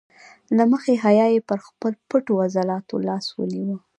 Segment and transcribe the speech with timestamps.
[0.57, 3.77] له مخې حیا یې پر خپلو پټو عضلاتو لاس ونیو.